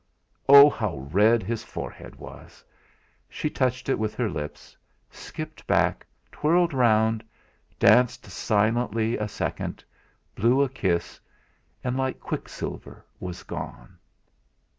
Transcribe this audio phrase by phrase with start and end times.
[0.49, 0.67] Oh!
[0.67, 2.63] How red his forehead was!
[3.29, 4.75] She touched it with her lips;
[5.11, 7.23] skipped back, twirled round,
[7.77, 9.83] danced silently a second,
[10.33, 11.19] blew a kiss,
[11.83, 13.99] and like quicksilver was gone.